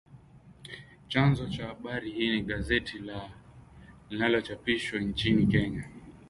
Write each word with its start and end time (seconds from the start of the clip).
Chanzo 1.07 1.49
cha 1.49 1.67
habari 1.67 2.11
hii 2.11 2.29
ni 2.29 2.41
gazeti 2.41 2.99
la 2.99 3.31
linalochapishwa 4.09 4.99
nchini 4.99 5.47
Kenya 5.47 5.89